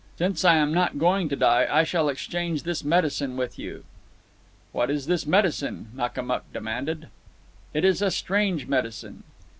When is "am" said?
0.55-0.73